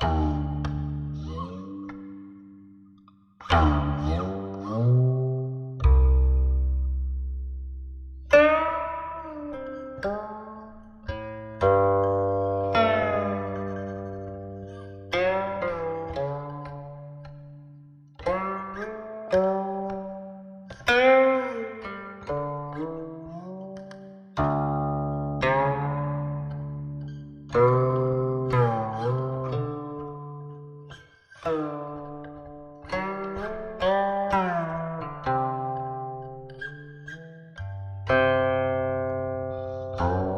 Thank 0.00 0.12
uh. 27.54 27.93
Oh. 39.96 40.33